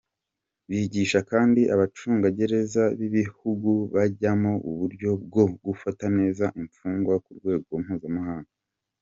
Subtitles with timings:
[0.69, 8.51] Bigisha kandi abacungagereza b’ibihugu bajyamo uburyo bwo gufata neza imfungwa ku rwego mpuzamahanga.